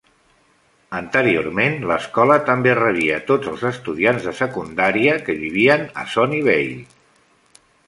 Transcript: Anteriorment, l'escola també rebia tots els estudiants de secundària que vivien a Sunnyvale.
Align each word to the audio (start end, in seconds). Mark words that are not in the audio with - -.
Anteriorment, 0.99 1.75
l'escola 1.91 2.37
també 2.47 2.73
rebia 2.79 3.19
tots 3.29 3.51
els 3.53 3.67
estudiants 3.71 4.27
de 4.31 4.35
secundària 4.41 5.21
que 5.29 5.39
vivien 5.45 5.87
a 6.05 6.09
Sunnyvale. 6.17 6.83